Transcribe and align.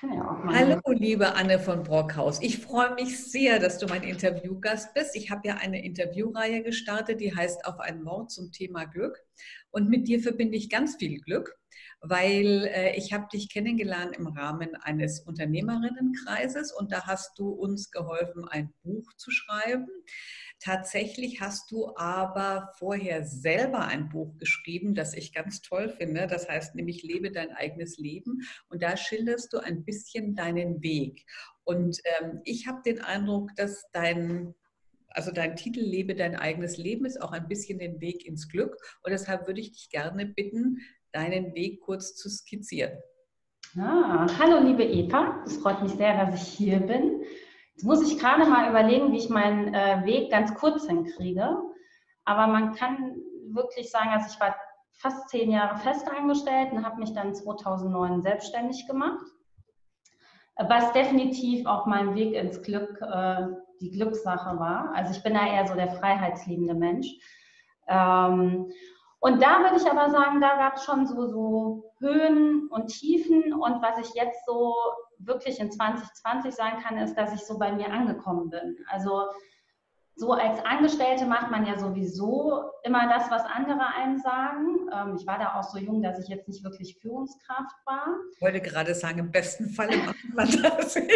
Ja 0.00 0.40
Hallo, 0.46 0.80
liebe 0.92 1.34
Anne 1.34 1.58
von 1.58 1.82
Brockhaus. 1.82 2.40
Ich 2.40 2.58
freue 2.58 2.94
mich 2.94 3.18
sehr, 3.32 3.58
dass 3.58 3.78
du 3.78 3.86
mein 3.88 4.04
Interviewgast 4.04 4.94
bist. 4.94 5.16
Ich 5.16 5.32
habe 5.32 5.48
ja 5.48 5.56
eine 5.56 5.84
Interviewreihe 5.84 6.62
gestartet, 6.62 7.20
die 7.20 7.34
heißt 7.34 7.64
Auf 7.66 7.80
ein 7.80 8.04
Wort 8.04 8.30
zum 8.30 8.52
Thema 8.52 8.84
Glück. 8.84 9.18
Und 9.72 9.88
mit 9.88 10.06
dir 10.06 10.20
verbinde 10.20 10.56
ich 10.56 10.70
ganz 10.70 10.94
viel 10.96 11.20
Glück, 11.20 11.58
weil 12.00 12.70
äh, 12.72 12.96
ich 12.96 13.12
habe 13.12 13.26
dich 13.32 13.52
kennengelernt 13.52 14.16
im 14.16 14.28
Rahmen 14.28 14.76
eines 14.76 15.18
Unternehmerinnenkreises 15.18 16.72
und 16.72 16.92
da 16.92 17.06
hast 17.06 17.36
du 17.36 17.48
uns 17.48 17.90
geholfen, 17.90 18.46
ein 18.48 18.72
Buch 18.84 19.12
zu 19.16 19.32
schreiben. 19.32 19.88
Tatsächlich 20.60 21.40
hast 21.40 21.70
du 21.70 21.94
aber 21.96 22.72
vorher 22.78 23.24
selber 23.24 23.86
ein 23.86 24.08
Buch 24.08 24.36
geschrieben, 24.38 24.94
das 24.94 25.14
ich 25.14 25.32
ganz 25.32 25.62
toll 25.62 25.88
finde. 25.88 26.26
Das 26.26 26.48
heißt 26.48 26.74
nämlich 26.74 27.02
Lebe 27.02 27.30
dein 27.30 27.52
eigenes 27.52 27.98
Leben. 27.98 28.42
Und 28.68 28.82
da 28.82 28.96
schilderst 28.96 29.52
du 29.52 29.58
ein 29.58 29.84
bisschen 29.84 30.34
deinen 30.34 30.82
Weg. 30.82 31.24
Und 31.64 32.00
ähm, 32.20 32.40
ich 32.44 32.66
habe 32.66 32.82
den 32.84 33.00
Eindruck, 33.00 33.54
dass 33.56 33.84
dein 33.92 34.54
also 35.10 35.32
dein 35.32 35.56
Titel 35.56 35.80
Lebe 35.80 36.14
dein 36.14 36.36
eigenes 36.36 36.76
Leben 36.76 37.04
ist 37.04 37.20
auch 37.20 37.32
ein 37.32 37.48
bisschen 37.48 37.78
den 37.78 38.00
Weg 38.00 38.26
ins 38.26 38.48
Glück. 38.48 38.76
Und 39.02 39.10
deshalb 39.10 39.46
würde 39.46 39.60
ich 39.60 39.72
dich 39.72 39.90
gerne 39.90 40.26
bitten, 40.26 40.78
deinen 41.12 41.54
Weg 41.54 41.80
kurz 41.80 42.14
zu 42.14 42.28
skizzieren. 42.28 42.98
Ah, 43.76 44.26
hallo 44.38 44.66
liebe 44.66 44.84
Eva, 44.84 45.42
es 45.46 45.56
freut 45.58 45.82
mich 45.82 45.92
sehr, 45.92 46.24
dass 46.24 46.42
ich 46.42 46.48
hier 46.48 46.80
bin. 46.80 47.22
Jetzt 47.78 47.86
muss 47.86 48.02
ich 48.02 48.18
gerade 48.18 48.44
mal 48.44 48.68
überlegen, 48.68 49.12
wie 49.12 49.18
ich 49.18 49.30
meinen 49.30 49.72
äh, 49.72 50.04
Weg 50.04 50.32
ganz 50.32 50.52
kurz 50.56 50.88
hinkriege. 50.88 51.56
Aber 52.24 52.48
man 52.48 52.74
kann 52.74 53.14
wirklich 53.52 53.88
sagen, 53.88 54.10
also 54.10 54.26
ich 54.34 54.40
war 54.40 54.56
fast 54.94 55.28
zehn 55.28 55.52
Jahre 55.52 55.76
fest 55.76 56.10
angestellt 56.10 56.72
und 56.72 56.84
habe 56.84 56.98
mich 56.98 57.12
dann 57.12 57.36
2009 57.36 58.22
selbstständig 58.22 58.88
gemacht, 58.88 59.24
was 60.56 60.90
definitiv 60.90 61.66
auch 61.66 61.86
mein 61.86 62.16
Weg 62.16 62.34
ins 62.34 62.60
Glück, 62.62 63.00
äh, 63.00 63.46
die 63.80 63.92
Glückssache 63.92 64.58
war. 64.58 64.92
Also 64.96 65.12
ich 65.12 65.22
bin 65.22 65.34
da 65.34 65.46
eher 65.46 65.68
so 65.68 65.74
der 65.76 65.92
freiheitsliebende 65.92 66.74
Mensch. 66.74 67.06
Ähm, 67.86 68.72
und 69.20 69.40
da 69.40 69.60
würde 69.60 69.76
ich 69.76 69.88
aber 69.88 70.10
sagen, 70.10 70.40
da 70.40 70.56
gab 70.56 70.74
es 70.74 70.84
schon 70.84 71.06
so, 71.06 71.28
so 71.28 71.87
Höhen 72.00 72.68
und 72.68 72.88
Tiefen. 72.88 73.52
Und 73.52 73.82
was 73.82 73.98
ich 73.98 74.14
jetzt 74.14 74.44
so 74.46 74.74
wirklich 75.18 75.60
in 75.60 75.70
2020 75.70 76.54
sagen 76.54 76.82
kann, 76.82 76.98
ist, 76.98 77.16
dass 77.16 77.34
ich 77.34 77.44
so 77.44 77.58
bei 77.58 77.72
mir 77.72 77.92
angekommen 77.92 78.50
bin. 78.50 78.78
Also 78.88 79.24
so 80.18 80.32
als 80.32 80.58
Angestellte 80.64 81.26
macht 81.26 81.50
man 81.52 81.64
ja 81.64 81.78
sowieso 81.78 82.64
immer 82.82 83.08
das, 83.08 83.30
was 83.30 83.44
andere 83.44 83.86
einem 83.94 84.18
sagen. 84.18 84.90
Ähm, 84.92 85.16
ich 85.16 85.24
war 85.26 85.38
da 85.38 85.54
auch 85.54 85.62
so 85.62 85.78
jung, 85.78 86.02
dass 86.02 86.18
ich 86.18 86.28
jetzt 86.28 86.48
nicht 86.48 86.64
wirklich 86.64 86.98
Führungskraft 87.00 87.76
war. 87.86 88.16
Ich 88.34 88.42
wollte 88.42 88.60
gerade 88.60 88.96
sagen, 88.96 89.20
im 89.20 89.30
besten 89.30 89.68
Fall 89.68 89.96
macht 89.96 90.34
man 90.34 90.62
das. 90.62 90.96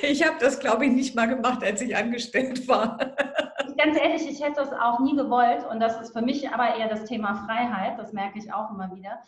Ich 0.00 0.26
habe 0.26 0.36
das, 0.40 0.60
glaube 0.60 0.86
ich, 0.86 0.92
nicht 0.92 1.14
mal 1.14 1.26
gemacht, 1.26 1.62
als 1.62 1.82
ich 1.82 1.94
angestellt 1.94 2.66
war. 2.66 2.96
Ganz 3.76 3.98
ehrlich, 3.98 4.26
ich 4.26 4.42
hätte 4.42 4.62
es 4.62 4.72
auch 4.72 4.98
nie 5.00 5.14
gewollt. 5.14 5.62
Und 5.70 5.78
das 5.80 6.00
ist 6.00 6.12
für 6.12 6.22
mich 6.22 6.48
aber 6.48 6.76
eher 6.76 6.88
das 6.88 7.04
Thema 7.04 7.34
Freiheit. 7.44 7.98
Das 7.98 8.14
merke 8.14 8.38
ich 8.38 8.50
auch 8.50 8.70
immer 8.70 8.94
wieder. 8.94 9.18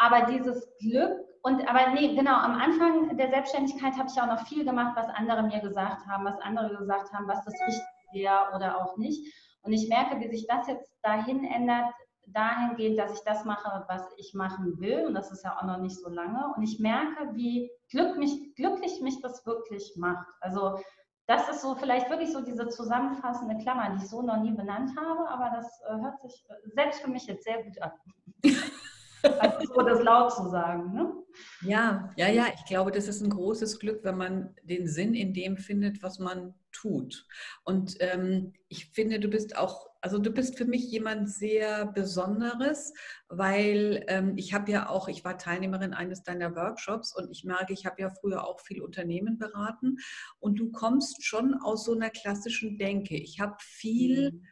Aber 0.00 0.22
dieses 0.22 0.66
Glück 0.78 1.12
und 1.42 1.68
aber 1.68 1.92
nee, 1.92 2.14
genau, 2.14 2.36
am 2.36 2.52
Anfang 2.52 3.16
der 3.18 3.28
Selbstständigkeit 3.28 3.96
habe 3.98 4.08
ich 4.12 4.20
auch 4.20 4.26
noch 4.26 4.46
viel 4.46 4.64
gemacht, 4.64 4.96
was 4.96 5.08
andere 5.08 5.42
mir 5.42 5.60
gesagt 5.60 6.06
haben, 6.06 6.24
was 6.24 6.40
andere 6.40 6.74
gesagt 6.76 7.12
haben, 7.12 7.28
was 7.28 7.44
das 7.44 7.54
Richtige 7.66 7.84
wäre 8.12 8.54
oder 8.56 8.78
auch 8.78 8.96
nicht. 8.96 9.30
Und 9.62 9.72
ich 9.72 9.88
merke, 9.88 10.18
wie 10.20 10.28
sich 10.28 10.46
das 10.46 10.66
jetzt 10.68 10.90
dahin 11.02 11.44
ändert, 11.44 11.92
dahingehend, 12.26 12.98
dass 12.98 13.12
ich 13.12 13.24
das 13.26 13.44
mache, 13.44 13.84
was 13.88 14.02
ich 14.16 14.32
machen 14.32 14.80
will. 14.80 15.04
Und 15.06 15.14
das 15.14 15.30
ist 15.32 15.44
ja 15.44 15.58
auch 15.58 15.64
noch 15.64 15.78
nicht 15.78 15.98
so 15.98 16.08
lange. 16.08 16.52
Und 16.56 16.62
ich 16.62 16.78
merke, 16.80 17.34
wie 17.34 17.70
glück 17.90 18.16
mich, 18.16 18.54
glücklich 18.54 19.00
mich 19.02 19.20
das 19.20 19.44
wirklich 19.44 19.94
macht. 19.96 20.28
Also 20.40 20.78
das 21.26 21.48
ist 21.50 21.60
so 21.60 21.74
vielleicht 21.74 22.08
wirklich 22.08 22.32
so 22.32 22.40
diese 22.40 22.68
zusammenfassende 22.68 23.58
Klammer, 23.62 23.90
die 23.90 24.02
ich 24.02 24.08
so 24.08 24.22
noch 24.22 24.38
nie 24.38 24.52
benannt 24.52 24.92
habe, 24.98 25.28
aber 25.28 25.50
das 25.54 25.80
äh, 25.82 26.00
hört 26.00 26.20
sich 26.20 26.44
selbst 26.74 27.02
für 27.02 27.10
mich 27.10 27.26
jetzt 27.26 27.44
sehr 27.44 27.62
gut 27.62 27.80
an. 27.82 27.92
Also 29.22 29.74
so 29.74 29.82
das 29.82 30.02
laut 30.02 30.32
zu 30.32 30.48
sagen. 30.50 30.92
Ne? 30.92 31.12
Ja, 31.62 32.12
ja, 32.16 32.28
ja. 32.28 32.46
Ich 32.54 32.64
glaube, 32.64 32.90
das 32.90 33.08
ist 33.08 33.20
ein 33.22 33.30
großes 33.30 33.78
Glück, 33.78 34.04
wenn 34.04 34.16
man 34.16 34.54
den 34.62 34.86
Sinn 34.86 35.14
in 35.14 35.32
dem 35.32 35.56
findet, 35.56 36.02
was 36.02 36.18
man 36.18 36.54
tut. 36.72 37.26
Und 37.64 37.96
ähm, 38.00 38.52
ich 38.68 38.86
finde, 38.86 39.20
du 39.20 39.28
bist 39.28 39.56
auch, 39.56 39.88
also 40.00 40.18
du 40.18 40.30
bist 40.30 40.56
für 40.56 40.64
mich 40.64 40.90
jemand 40.90 41.28
sehr 41.28 41.86
Besonderes, 41.86 42.92
weil 43.28 44.04
ähm, 44.08 44.34
ich 44.36 44.54
habe 44.54 44.70
ja 44.70 44.88
auch, 44.88 45.08
ich 45.08 45.24
war 45.24 45.36
Teilnehmerin 45.36 45.94
eines 45.94 46.22
deiner 46.22 46.54
Workshops 46.54 47.14
und 47.14 47.30
ich 47.30 47.44
merke, 47.44 47.72
ich 47.72 47.86
habe 47.86 48.00
ja 48.00 48.10
früher 48.10 48.46
auch 48.46 48.60
viel 48.60 48.82
Unternehmen 48.82 49.38
beraten 49.38 49.96
und 50.38 50.58
du 50.58 50.70
kommst 50.70 51.24
schon 51.24 51.54
aus 51.54 51.84
so 51.84 51.94
einer 51.94 52.10
klassischen 52.10 52.78
Denke. 52.78 53.16
Ich 53.16 53.40
habe 53.40 53.56
viel. 53.60 54.32
Mhm 54.32 54.46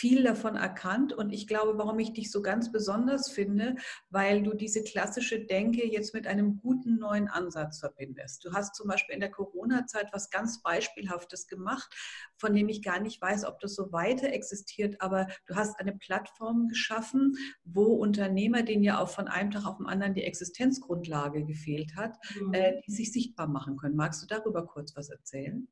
viel 0.00 0.22
davon 0.22 0.56
erkannt. 0.56 1.12
Und 1.12 1.30
ich 1.30 1.46
glaube, 1.46 1.76
warum 1.76 1.98
ich 1.98 2.14
dich 2.14 2.30
so 2.30 2.40
ganz 2.40 2.72
besonders 2.72 3.30
finde, 3.30 3.76
weil 4.08 4.42
du 4.42 4.54
diese 4.54 4.82
klassische 4.82 5.44
Denke 5.44 5.86
jetzt 5.86 6.14
mit 6.14 6.26
einem 6.26 6.56
guten 6.56 6.98
neuen 6.98 7.28
Ansatz 7.28 7.80
verbindest. 7.80 8.42
Du 8.46 8.54
hast 8.54 8.74
zum 8.74 8.88
Beispiel 8.88 9.14
in 9.14 9.20
der 9.20 9.30
Corona-Zeit 9.30 10.08
was 10.12 10.30
ganz 10.30 10.62
Beispielhaftes 10.62 11.48
gemacht, 11.48 11.94
von 12.38 12.54
dem 12.54 12.70
ich 12.70 12.82
gar 12.82 12.98
nicht 12.98 13.20
weiß, 13.20 13.44
ob 13.44 13.60
das 13.60 13.74
so 13.74 13.92
weiter 13.92 14.32
existiert, 14.32 15.02
aber 15.02 15.26
du 15.44 15.54
hast 15.54 15.78
eine 15.78 15.92
Plattform 15.92 16.68
geschaffen, 16.68 17.36
wo 17.64 17.94
Unternehmer, 17.96 18.62
denen 18.62 18.82
ja 18.82 19.00
auch 19.00 19.10
von 19.10 19.28
einem 19.28 19.50
Tag 19.50 19.66
auf 19.66 19.76
den 19.76 19.86
anderen 19.86 20.14
die 20.14 20.24
Existenzgrundlage 20.24 21.44
gefehlt 21.44 21.94
hat, 21.96 22.16
mhm. 22.40 22.54
äh, 22.54 22.80
die 22.86 22.92
sich 22.92 23.12
sichtbar 23.12 23.48
machen 23.48 23.76
können. 23.76 23.96
Magst 23.96 24.22
du 24.22 24.26
darüber 24.26 24.66
kurz 24.66 24.96
was 24.96 25.10
erzählen? 25.10 25.68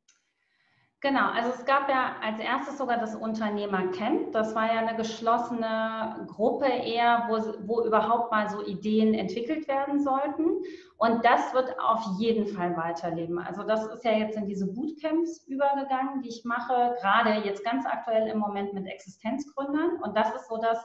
Genau, 1.01 1.31
also 1.31 1.51
es 1.51 1.65
gab 1.65 1.89
ja 1.89 2.17
als 2.21 2.41
erstes 2.41 2.77
sogar 2.77 2.99
das 2.99 3.15
Unternehmercamp. 3.15 4.33
Das 4.33 4.57
war 4.57 4.67
ja 4.67 4.81
eine 4.81 4.97
geschlossene 4.97 6.27
Gruppe 6.27 6.67
eher, 6.67 7.29
wo, 7.29 7.37
wo 7.69 7.85
überhaupt 7.85 8.33
mal 8.33 8.51
so 8.51 8.67
Ideen 8.67 9.15
entwickelt 9.15 9.69
werden 9.69 10.01
sollten. 10.01 10.61
Und 10.97 11.25
das 11.25 11.55
wird 11.55 11.79
auf 11.79 12.05
jeden 12.19 12.49
Fall 12.49 12.77
weiterleben. 12.77 13.39
Also 13.39 13.63
das 13.63 13.87
ist 13.87 14.05
ja 14.05 14.11
jetzt 14.11 14.37
in 14.37 14.47
diese 14.47 14.67
Bootcamps 14.73 15.47
übergegangen, 15.47 16.21
die 16.23 16.31
ich 16.31 16.45
mache, 16.45 16.97
gerade 17.01 17.47
jetzt 17.47 17.63
ganz 17.65 17.87
aktuell 17.87 18.27
im 18.27 18.39
Moment 18.39 18.75
mit 18.75 18.89
Existenzgründern. 18.89 20.03
Und 20.03 20.17
das 20.17 20.35
ist 20.35 20.49
so 20.49 20.57
das, 20.57 20.85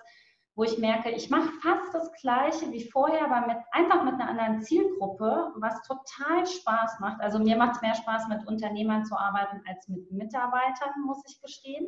wo 0.55 0.63
ich 0.63 0.77
merke, 0.77 1.09
ich 1.09 1.29
mache 1.31 1.49
fast 1.61 1.93
das 1.93 2.11
Gleiche 2.13 2.71
wie 2.71 2.87
vorher, 2.89 3.25
aber 3.25 3.47
mit, 3.47 3.57
einfach 3.71 4.03
mit 4.03 4.13
einer 4.13 4.29
anderen 4.29 4.61
Zielgruppe, 4.61 5.51
was 5.55 5.81
total 5.81 6.45
Spaß 6.45 6.99
macht. 6.99 7.21
Also 7.21 7.39
mir 7.39 7.57
macht 7.57 7.75
es 7.75 7.81
mehr 7.81 7.95
Spaß, 7.95 8.27
mit 8.27 8.45
Unternehmern 8.47 9.03
zu 9.03 9.17
arbeiten 9.17 9.61
als 9.67 9.87
mit 9.87 10.11
Mitarbeitern, 10.11 10.91
muss 11.05 11.23
ich 11.27 11.41
gestehen. 11.41 11.87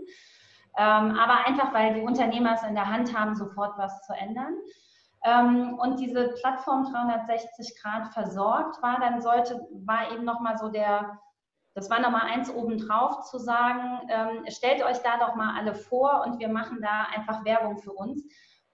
Ähm, 0.78 1.12
aber 1.18 1.46
einfach, 1.46 1.74
weil 1.74 1.94
die 1.94 2.02
Unternehmer 2.02 2.56
es 2.56 2.64
in 2.64 2.76
der 2.76 2.92
Hand 2.92 3.18
haben, 3.18 3.36
sofort 3.36 3.78
was 3.78 4.02
zu 4.02 4.14
ändern. 4.14 4.56
Ähm, 5.24 5.78
und 5.80 6.00
diese 6.00 6.30
Plattform 6.40 6.86
360 6.92 7.80
Grad 7.82 8.14
versorgt 8.14 8.82
war, 8.82 9.00
dann 9.00 9.22
sollte, 9.22 9.68
war 9.86 10.12
eben 10.12 10.26
nochmal 10.26 10.58
so 10.58 10.70
der, 10.70 11.20
das 11.76 11.90
war 11.90 12.00
nochmal 12.00 12.28
eins 12.32 12.54
obendrauf 12.54 13.22
zu 13.30 13.38
sagen, 13.38 14.02
ähm, 14.10 14.46
stellt 14.50 14.84
euch 14.84 14.98
da 15.00 15.18
doch 15.18 15.36
mal 15.36 15.56
alle 15.56 15.76
vor 15.76 16.24
und 16.26 16.40
wir 16.40 16.50
machen 16.50 16.80
da 16.82 17.08
einfach 17.16 17.46
Werbung 17.46 17.78
für 17.78 17.94
uns. 17.94 18.24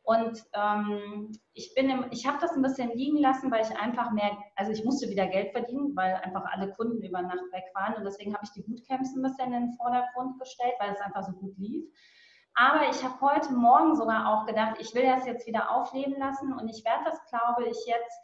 Und 0.03 0.43
ähm, 0.53 1.31
ich 1.53 1.75
ich 1.75 2.27
habe 2.27 2.37
das 2.41 2.51
ein 2.53 2.61
bisschen 2.61 2.91
liegen 2.93 3.17
lassen, 3.17 3.51
weil 3.51 3.61
ich 3.61 3.77
einfach 3.79 4.11
mehr, 4.11 4.35
also 4.55 4.71
ich 4.71 4.83
musste 4.83 5.09
wieder 5.09 5.27
Geld 5.27 5.51
verdienen, 5.51 5.95
weil 5.95 6.15
einfach 6.15 6.43
alle 6.51 6.71
Kunden 6.73 7.03
über 7.03 7.21
Nacht 7.21 7.51
weg 7.51 7.65
waren. 7.73 7.95
Und 7.95 8.03
deswegen 8.03 8.33
habe 8.33 8.43
ich 8.43 8.51
die 8.51 8.63
Bootcamps 8.63 9.15
ein 9.15 9.21
bisschen 9.21 9.53
in 9.53 9.67
den 9.67 9.73
Vordergrund 9.73 10.39
gestellt, 10.39 10.73
weil 10.79 10.91
es 10.91 11.01
einfach 11.01 11.23
so 11.23 11.33
gut 11.33 11.55
lief. 11.57 11.85
Aber 12.55 12.89
ich 12.89 13.03
habe 13.03 13.21
heute 13.21 13.53
Morgen 13.53 13.95
sogar 13.95 14.27
auch 14.27 14.45
gedacht, 14.45 14.75
ich 14.79 14.93
will 14.93 15.05
das 15.05 15.25
jetzt 15.25 15.47
wieder 15.47 15.71
aufleben 15.71 16.19
lassen 16.19 16.51
und 16.53 16.67
ich 16.67 16.83
werde 16.83 17.05
das, 17.05 17.23
glaube 17.29 17.69
ich, 17.69 17.85
jetzt 17.85 18.19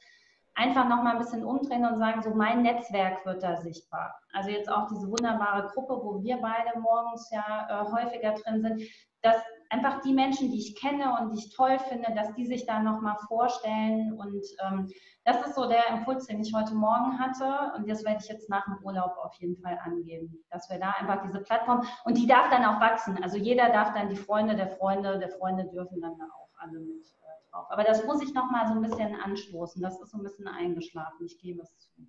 einfach 0.55 0.89
noch 0.89 1.03
mal 1.03 1.11
ein 1.11 1.19
bisschen 1.19 1.45
umdrehen 1.45 1.85
und 1.85 1.97
sagen, 1.97 2.21
so 2.23 2.31
mein 2.31 2.63
Netzwerk 2.63 3.25
wird 3.25 3.43
da 3.43 3.55
sichtbar. 3.57 4.19
Also 4.33 4.49
jetzt 4.49 4.69
auch 4.69 4.87
diese 4.87 5.07
wunderbare 5.07 5.67
Gruppe, 5.67 5.99
wo 6.03 6.21
wir 6.23 6.37
beide 6.37 6.79
morgens 6.79 7.29
ja 7.31 7.67
äh, 7.69 7.91
häufiger 7.91 8.33
drin 8.33 8.61
sind, 8.61 8.81
dass 9.21 9.37
einfach 9.69 10.01
die 10.01 10.13
Menschen, 10.13 10.51
die 10.51 10.59
ich 10.59 10.75
kenne 10.75 11.17
und 11.19 11.31
die 11.31 11.39
ich 11.39 11.55
toll 11.55 11.77
finde, 11.79 12.13
dass 12.15 12.33
die 12.33 12.45
sich 12.45 12.65
da 12.65 12.79
nochmal 12.79 13.17
vorstellen. 13.27 14.13
Und 14.13 14.43
ähm, 14.65 14.87
das 15.23 15.45
ist 15.45 15.55
so 15.55 15.67
der 15.67 15.87
Impuls, 15.89 16.27
den 16.27 16.41
ich 16.41 16.53
heute 16.53 16.73
Morgen 16.73 17.19
hatte. 17.19 17.73
Und 17.75 17.89
das 17.89 18.03
werde 18.03 18.19
ich 18.21 18.29
jetzt 18.29 18.49
nach 18.49 18.65
dem 18.65 18.77
Urlaub 18.83 19.15
auf 19.21 19.33
jeden 19.35 19.57
Fall 19.61 19.79
angeben, 19.83 20.43
dass 20.49 20.69
wir 20.69 20.79
da 20.79 20.91
einfach 20.91 21.21
diese 21.23 21.39
Plattform, 21.39 21.83
und 22.05 22.17
die 22.17 22.27
darf 22.27 22.49
dann 22.49 22.65
auch 22.65 22.79
wachsen. 22.79 23.21
Also 23.21 23.37
jeder 23.37 23.69
darf 23.69 23.93
dann 23.93 24.09
die 24.09 24.15
Freunde 24.15 24.55
der 24.55 24.69
Freunde 24.69 25.19
der 25.19 25.29
Freunde 25.29 25.65
dürfen 25.65 26.01
dann 26.01 26.13
auch 26.13 26.49
alle 26.57 26.79
mit 26.79 27.05
äh, 27.05 27.51
drauf. 27.51 27.67
Aber 27.69 27.83
das 27.83 28.05
muss 28.05 28.21
ich 28.21 28.33
nochmal 28.33 28.67
so 28.67 28.73
ein 28.73 28.81
bisschen 28.81 29.15
anstoßen. 29.15 29.81
Das 29.81 29.99
ist 29.99 30.11
so 30.11 30.17
ein 30.17 30.23
bisschen 30.23 30.47
eingeschlafen, 30.47 31.25
ich 31.25 31.37
gebe 31.39 31.61
es 31.61 31.77
zu. 31.77 32.07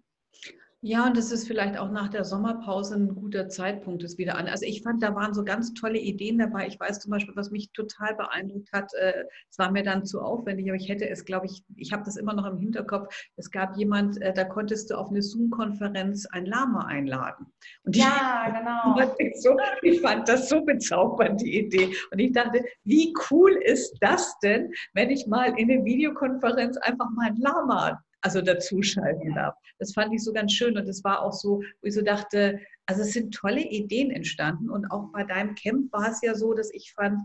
Ja, 0.80 1.06
und 1.06 1.16
das 1.16 1.32
ist 1.32 1.48
vielleicht 1.48 1.76
auch 1.76 1.90
nach 1.90 2.08
der 2.08 2.22
Sommerpause 2.22 2.94
ein 2.94 3.16
guter 3.16 3.48
Zeitpunkt, 3.48 4.04
es 4.04 4.16
wieder 4.16 4.36
an. 4.36 4.46
Also 4.46 4.64
ich 4.64 4.82
fand, 4.84 5.02
da 5.02 5.12
waren 5.12 5.34
so 5.34 5.42
ganz 5.42 5.74
tolle 5.74 5.98
Ideen 5.98 6.38
dabei. 6.38 6.68
Ich 6.68 6.78
weiß 6.78 7.00
zum 7.00 7.10
Beispiel, 7.10 7.34
was 7.34 7.50
mich 7.50 7.72
total 7.72 8.14
beeindruckt 8.14 8.70
hat, 8.72 8.94
äh, 8.94 9.24
es 9.50 9.58
war 9.58 9.72
mir 9.72 9.82
dann 9.82 10.06
zu 10.06 10.20
aufwendig, 10.20 10.68
aber 10.68 10.76
ich 10.76 10.88
hätte 10.88 11.08
es, 11.08 11.24
glaube 11.24 11.46
ich, 11.46 11.64
ich 11.74 11.92
habe 11.92 12.04
das 12.04 12.16
immer 12.16 12.32
noch 12.32 12.46
im 12.46 12.58
Hinterkopf. 12.58 13.12
Es 13.34 13.50
gab 13.50 13.76
jemand, 13.76 14.22
äh, 14.22 14.32
da 14.32 14.44
konntest 14.44 14.90
du 14.90 14.94
auf 14.94 15.10
eine 15.10 15.20
Zoom-Konferenz 15.20 16.26
ein 16.26 16.46
Lama 16.46 16.84
einladen. 16.84 17.46
Und 17.82 17.96
ja, 17.96 18.46
ich, 19.18 19.34
genau. 19.34 19.34
So, 19.34 19.56
ich 19.82 20.00
fand 20.00 20.28
das 20.28 20.48
so 20.48 20.64
bezaubernd, 20.64 21.40
die 21.40 21.58
Idee. 21.58 21.92
Und 22.12 22.20
ich 22.20 22.30
dachte, 22.30 22.64
wie 22.84 23.12
cool 23.32 23.50
ist 23.64 23.96
das 24.00 24.38
denn, 24.44 24.70
wenn 24.94 25.10
ich 25.10 25.26
mal 25.26 25.58
in 25.58 25.68
eine 25.68 25.84
Videokonferenz 25.84 26.76
einfach 26.76 27.10
mal 27.10 27.30
ein 27.30 27.36
Lama 27.36 28.00
also 28.20 28.40
dazuschalten 28.40 29.34
darf. 29.34 29.54
Das 29.78 29.92
fand 29.92 30.12
ich 30.12 30.22
so 30.24 30.32
ganz 30.32 30.52
schön 30.52 30.76
und 30.76 30.88
es 30.88 31.04
war 31.04 31.22
auch 31.22 31.32
so, 31.32 31.62
wo 31.80 31.86
ich 31.86 31.94
so 31.94 32.02
dachte, 32.02 32.60
also 32.86 33.02
es 33.02 33.12
sind 33.12 33.34
tolle 33.34 33.62
Ideen 33.62 34.10
entstanden 34.10 34.70
und 34.70 34.90
auch 34.90 35.12
bei 35.12 35.24
deinem 35.24 35.54
Camp 35.54 35.92
war 35.92 36.10
es 36.10 36.20
ja 36.22 36.34
so, 36.34 36.54
dass 36.54 36.72
ich 36.72 36.92
fand, 36.92 37.20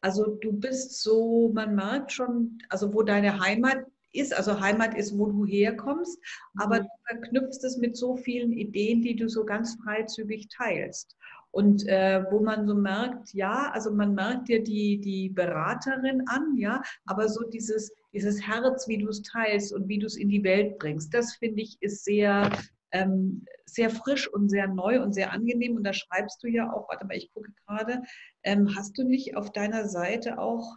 also 0.00 0.26
du 0.40 0.52
bist 0.52 1.02
so, 1.02 1.50
man 1.54 1.74
merkt 1.74 2.12
schon, 2.12 2.58
also 2.68 2.92
wo 2.92 3.02
deine 3.02 3.40
Heimat 3.40 3.84
ist, 4.12 4.34
also 4.34 4.60
Heimat 4.60 4.96
ist, 4.96 5.16
wo 5.18 5.26
du 5.26 5.44
herkommst, 5.44 6.18
aber 6.56 6.80
mhm. 6.80 6.82
du 6.82 6.88
verknüpfst 7.06 7.64
es 7.64 7.76
mit 7.76 7.96
so 7.96 8.16
vielen 8.16 8.52
Ideen, 8.52 9.02
die 9.02 9.16
du 9.16 9.28
so 9.28 9.44
ganz 9.44 9.76
freizügig 9.82 10.48
teilst. 10.48 11.16
Und 11.50 11.86
äh, 11.88 12.24
wo 12.30 12.40
man 12.40 12.66
so 12.66 12.74
merkt, 12.74 13.32
ja, 13.32 13.70
also 13.72 13.90
man 13.90 14.14
merkt 14.14 14.48
dir 14.48 14.62
die, 14.62 15.00
die 15.00 15.30
Beraterin 15.30 16.22
an, 16.26 16.56
ja, 16.56 16.82
aber 17.06 17.28
so 17.28 17.42
dieses, 17.48 17.90
dieses 18.12 18.46
Herz, 18.46 18.88
wie 18.88 18.98
du 18.98 19.08
es 19.08 19.22
teilst 19.22 19.72
und 19.72 19.88
wie 19.88 19.98
du 19.98 20.06
es 20.06 20.16
in 20.16 20.28
die 20.28 20.44
Welt 20.44 20.78
bringst, 20.78 21.12
das 21.12 21.34
finde 21.36 21.62
ich 21.62 21.76
ist 21.80 22.04
sehr, 22.04 22.50
ähm, 22.92 23.44
sehr 23.66 23.90
frisch 23.90 24.28
und 24.32 24.48
sehr 24.48 24.66
neu 24.68 25.02
und 25.02 25.12
sehr 25.12 25.32
angenehm. 25.32 25.76
Und 25.76 25.84
da 25.84 25.92
schreibst 25.92 26.42
du 26.42 26.48
ja 26.48 26.72
auch, 26.72 26.88
warte 26.88 27.06
mal, 27.06 27.16
ich 27.16 27.30
gucke 27.32 27.52
gerade, 27.66 28.02
ähm, 28.42 28.74
hast 28.76 28.96
du 28.98 29.04
nicht 29.04 29.36
auf 29.36 29.52
deiner 29.52 29.88
Seite 29.88 30.38
auch 30.38 30.76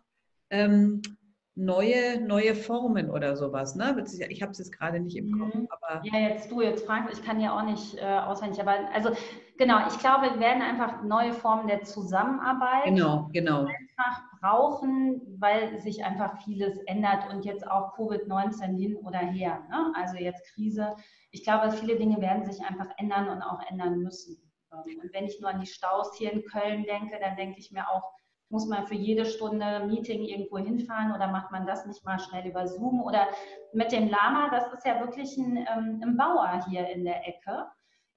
ähm, 0.50 1.02
neue, 1.56 2.22
neue 2.22 2.56
Formen 2.56 3.10
oder 3.10 3.36
sowas. 3.36 3.76
Ne? 3.76 4.04
Ich 4.30 4.42
habe 4.42 4.52
es 4.52 4.60
jetzt 4.60 4.72
gerade 4.72 5.00
nicht 5.00 5.18
im 5.18 5.38
Kopf. 5.38 5.54
Mhm. 5.54 5.68
Aber 5.70 6.02
ja, 6.04 6.20
jetzt 6.20 6.50
du, 6.50 6.62
jetzt 6.62 6.86
fragst, 6.86 7.18
ich 7.18 7.26
kann 7.26 7.40
ja 7.42 7.58
auch 7.58 7.66
nicht 7.66 7.98
äh, 7.98 8.02
auswendig, 8.02 8.60
aber 8.62 8.76
also 8.94 9.12
genau, 9.58 9.88
ich 9.88 9.98
glaube, 10.00 10.34
wir 10.34 10.40
werden 10.40 10.62
einfach 10.62 11.04
neue 11.04 11.34
Formen 11.34 11.68
der 11.68 11.84
Zusammenarbeit 11.84 12.86
genau, 12.86 13.30
genau. 13.34 13.68
Einfach 14.06 14.40
brauchen, 14.40 15.22
weil 15.40 15.80
sich 15.80 16.04
einfach 16.04 16.42
vieles 16.44 16.78
ändert 16.86 17.30
und 17.30 17.46
jetzt 17.46 17.66
auch 17.68 17.96
Covid-19 17.96 18.78
hin 18.78 18.96
oder 18.98 19.20
her. 19.20 19.64
Ne? 19.70 19.94
Also 19.96 20.18
jetzt 20.18 20.44
Krise. 20.54 20.96
Ich 21.32 21.44
glaube, 21.44 21.72
viele 21.72 21.98
Dinge 21.98 22.20
werden 22.22 22.46
sich 22.46 22.64
einfach 22.64 22.88
ändern 22.98 23.30
und 23.30 23.42
auch 23.42 23.62
ändern 23.70 24.00
müssen. 24.00 24.38
Und 24.70 25.14
wenn 25.14 25.26
ich 25.26 25.40
nur 25.40 25.50
an 25.50 25.60
die 25.60 25.68
Staus 25.68 26.16
hier 26.18 26.32
in 26.32 26.46
Köln 26.46 26.86
denke, 26.86 27.20
dann 27.20 27.36
denke 27.36 27.60
ich 27.60 27.72
mir 27.72 27.90
auch, 27.90 28.14
muss 28.50 28.68
man 28.68 28.86
für 28.86 28.96
jede 28.96 29.26
Stunde 29.26 29.86
Meeting 29.88 30.24
irgendwo 30.24 30.58
hinfahren 30.58 31.14
oder 31.14 31.28
macht 31.28 31.52
man 31.52 31.66
das 31.66 31.86
nicht 31.86 32.04
mal 32.06 32.20
schnell 32.20 32.46
über 32.48 32.68
Zoom? 32.68 33.02
Oder 33.02 33.28
mit 33.74 33.92
dem 33.92 34.10
Lama, 34.10 34.50
das 34.50 34.72
ist 34.74 34.86
ja 34.86 35.00
wirklich 35.00 35.38
ein, 35.38 35.58
ähm, 35.58 36.02
ein 36.04 36.18
Bauer 36.18 36.66
hier 36.70 36.88
in 36.90 37.06
der 37.06 37.28
Ecke, 37.28 37.68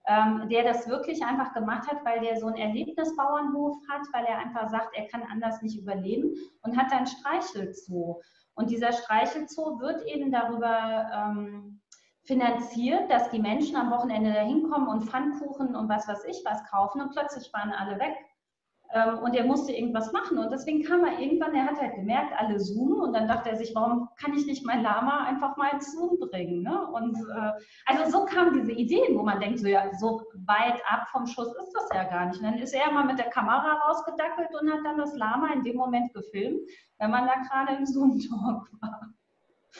ähm, 0.06 0.48
der 0.50 0.64
das 0.64 0.88
wirklich 0.88 1.24
einfach 1.24 1.54
gemacht 1.54 1.90
hat, 1.90 2.04
weil 2.04 2.20
der 2.20 2.36
so 2.36 2.46
einen 2.46 2.56
Erlebnisbauernhof 2.56 3.76
hat, 3.88 4.02
weil 4.12 4.24
er 4.26 4.38
einfach 4.38 4.68
sagt, 4.68 4.96
er 4.96 5.06
kann 5.08 5.22
anders 5.22 5.62
nicht 5.62 5.78
überleben 5.78 6.34
und 6.62 6.76
hat 6.76 6.92
dann 6.92 7.06
Streichelzoo. 7.06 8.20
Und 8.54 8.70
dieser 8.70 8.92
Streichelzoo 8.92 9.80
wird 9.80 10.02
eben 10.06 10.30
darüber 10.30 11.10
ähm, 11.12 11.80
finanziert, 12.24 13.10
dass 13.10 13.30
die 13.30 13.40
Menschen 13.40 13.76
am 13.76 13.90
Wochenende 13.90 14.32
da 14.32 14.42
hinkommen 14.42 14.88
und 14.88 15.08
Pfannkuchen 15.08 15.74
und 15.74 15.88
was 15.88 16.06
weiß 16.06 16.24
ich 16.24 16.42
was 16.44 16.64
kaufen 16.64 17.00
und 17.00 17.12
plötzlich 17.12 17.52
waren 17.52 17.72
alle 17.72 17.98
weg. 17.98 18.14
Ähm, 18.94 19.18
und 19.18 19.34
er 19.34 19.44
musste 19.44 19.72
irgendwas 19.72 20.12
machen. 20.12 20.38
Und 20.38 20.52
deswegen 20.52 20.84
kam 20.84 21.04
er 21.04 21.18
irgendwann, 21.18 21.52
er 21.52 21.66
hat 21.66 21.80
halt 21.80 21.96
gemerkt, 21.96 22.32
alle 22.38 22.58
zoomen 22.58 23.00
und 23.00 23.12
dann 23.12 23.26
dachte 23.26 23.50
er 23.50 23.56
sich, 23.56 23.74
warum 23.74 24.08
kann 24.16 24.34
ich 24.34 24.46
nicht 24.46 24.64
mein 24.64 24.82
Lama 24.82 25.24
einfach 25.24 25.56
mal 25.56 25.70
ins 25.72 25.92
Zoom 25.92 26.16
bringen? 26.20 26.62
Ne? 26.62 26.86
Und 26.92 27.16
äh, 27.16 27.52
also 27.86 28.18
so 28.18 28.24
kamen 28.24 28.54
diese 28.54 28.70
Ideen, 28.70 29.18
wo 29.18 29.24
man 29.24 29.40
denkt, 29.40 29.58
so, 29.58 29.66
ja, 29.66 29.92
so 29.98 30.22
weit 30.46 30.80
ab 30.88 31.08
vom 31.10 31.26
Schuss 31.26 31.48
ist 31.48 31.72
das 31.74 31.88
ja 31.92 32.04
gar 32.04 32.26
nicht. 32.26 32.38
Und 32.38 32.44
dann 32.44 32.58
ist 32.58 32.72
er 32.72 32.92
mal 32.92 33.04
mit 33.04 33.18
der 33.18 33.30
Kamera 33.30 33.80
rausgedackelt 33.88 34.50
und 34.60 34.72
hat 34.72 34.84
dann 34.84 34.96
das 34.98 35.16
Lama 35.16 35.52
in 35.52 35.64
dem 35.64 35.76
Moment 35.76 36.14
gefilmt, 36.14 36.60
wenn 36.98 37.10
man 37.10 37.26
da 37.26 37.34
gerade 37.48 37.76
im 37.76 37.86
Zoom-Talk 37.86 38.70
war. 38.80 39.12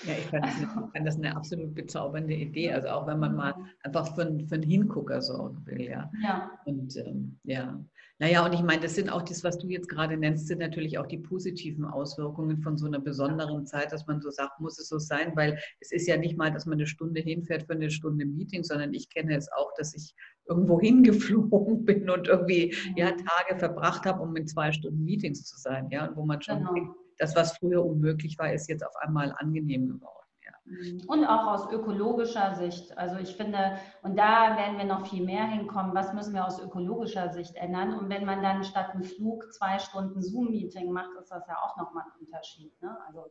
Ja, 0.02 0.14
ich 0.18 0.26
fand, 0.26 0.44
also, 0.44 0.60
das, 0.62 0.74
fand, 0.92 1.06
das, 1.06 1.16
eine 1.16 1.36
absolut 1.36 1.74
bezaubernde 1.74 2.34
Idee. 2.34 2.72
Also 2.72 2.88
auch 2.88 3.06
wenn 3.06 3.20
man 3.20 3.36
mal 3.36 3.54
einfach 3.82 4.14
für, 4.14 4.38
für 4.48 4.54
einen 4.54 4.62
Hingucker 4.62 5.22
sorgen 5.22 5.64
will, 5.66 5.82
ja. 5.82 6.10
Ja. 6.22 6.50
Und 6.64 6.96
ähm, 6.96 7.38
ja. 7.44 7.80
Naja, 8.18 8.44
und 8.44 8.52
ich 8.52 8.62
meine, 8.62 8.80
das 8.80 8.94
sind 8.94 9.10
auch 9.10 9.22
das, 9.22 9.42
was 9.42 9.58
du 9.58 9.66
jetzt 9.68 9.88
gerade 9.88 10.16
nennst, 10.16 10.46
sind 10.46 10.58
natürlich 10.58 10.98
auch 10.98 11.06
die 11.06 11.18
positiven 11.18 11.84
Auswirkungen 11.84 12.58
von 12.58 12.76
so 12.76 12.86
einer 12.86 13.00
besonderen 13.00 13.66
Zeit, 13.66 13.92
dass 13.92 14.06
man 14.06 14.20
so 14.20 14.30
sagt, 14.30 14.60
muss 14.60 14.78
es 14.78 14.88
so 14.88 14.98
sein, 14.98 15.32
weil 15.34 15.58
es 15.80 15.90
ist 15.90 16.06
ja 16.06 16.16
nicht 16.16 16.36
mal, 16.36 16.52
dass 16.52 16.64
man 16.64 16.78
eine 16.78 16.86
Stunde 16.86 17.20
hinfährt 17.20 17.64
für 17.64 17.72
eine 17.72 17.90
Stunde 17.90 18.24
Meeting, 18.24 18.62
sondern 18.62 18.94
ich 18.94 19.08
kenne 19.10 19.36
es 19.36 19.50
auch, 19.50 19.72
dass 19.76 19.96
ich 19.96 20.14
irgendwo 20.48 20.80
hingeflogen 20.80 21.84
bin 21.84 22.08
und 22.08 22.28
irgendwie 22.28 22.74
ja, 22.96 23.10
mhm. 23.10 23.24
Tage 23.24 23.58
verbracht 23.58 24.06
habe, 24.06 24.22
um 24.22 24.34
in 24.36 24.46
zwei 24.46 24.70
Stunden 24.70 25.04
Meetings 25.04 25.44
zu 25.44 25.58
sein, 25.58 25.88
ja, 25.90 26.06
und 26.06 26.16
wo 26.16 26.24
man 26.24 26.40
schon 26.40 26.58
genau. 26.58 26.94
Das, 27.18 27.36
was 27.36 27.56
früher 27.58 27.84
unmöglich 27.84 28.38
war, 28.38 28.52
ist 28.52 28.68
jetzt 28.68 28.84
auf 28.84 28.96
einmal 28.96 29.34
angenehm 29.38 29.88
geworden. 29.88 30.24
Mhm. 30.64 31.02
Und 31.06 31.24
auch 31.26 31.46
aus 31.46 31.70
ökologischer 31.70 32.54
Sicht. 32.54 32.96
Also 32.96 33.16
ich 33.16 33.36
finde, 33.36 33.78
und 34.02 34.16
da 34.18 34.56
werden 34.56 34.78
wir 34.78 34.84
noch 34.84 35.06
viel 35.06 35.24
mehr 35.24 35.44
hinkommen, 35.44 35.94
was 35.94 36.12
müssen 36.14 36.34
wir 36.34 36.46
aus 36.46 36.60
ökologischer 36.60 37.30
Sicht 37.30 37.56
ändern? 37.56 37.98
Und 37.98 38.08
wenn 38.08 38.24
man 38.24 38.42
dann 38.42 38.64
statt 38.64 38.90
einem 38.90 39.04
Flug 39.04 39.52
zwei 39.52 39.78
Stunden 39.78 40.22
Zoom-Meeting 40.22 40.90
macht, 40.90 41.10
ist 41.20 41.30
das 41.30 41.46
ja 41.46 41.56
auch 41.62 41.76
nochmal 41.76 42.04
ein 42.04 42.26
Unterschied. 42.26 42.80
Ne? 42.80 42.96
Also 43.06 43.26